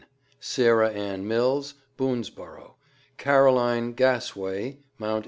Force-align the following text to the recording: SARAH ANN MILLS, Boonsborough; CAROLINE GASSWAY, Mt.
SARAH 0.39 0.89
ANN 0.93 1.27
MILLS, 1.27 1.75
Boonsborough; 1.95 2.73
CAROLINE 3.19 3.93
GASSWAY, 3.93 4.79
Mt. 4.97 5.19